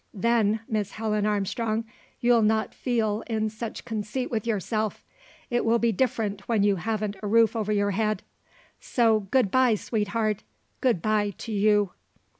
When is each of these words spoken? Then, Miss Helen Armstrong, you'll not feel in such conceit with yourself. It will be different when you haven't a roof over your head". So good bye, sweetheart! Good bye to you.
Then, 0.15 0.61
Miss 0.67 0.93
Helen 0.93 1.27
Armstrong, 1.27 1.85
you'll 2.21 2.41
not 2.41 2.73
feel 2.73 3.23
in 3.27 3.51
such 3.51 3.85
conceit 3.85 4.31
with 4.31 4.47
yourself. 4.47 5.03
It 5.51 5.63
will 5.63 5.77
be 5.77 5.91
different 5.91 6.47
when 6.49 6.63
you 6.63 6.77
haven't 6.77 7.17
a 7.21 7.27
roof 7.27 7.55
over 7.55 7.71
your 7.71 7.91
head". 7.91 8.23
So 8.79 9.19
good 9.29 9.51
bye, 9.51 9.75
sweetheart! 9.75 10.41
Good 10.79 11.03
bye 11.03 11.35
to 11.37 11.51
you. 11.51 11.91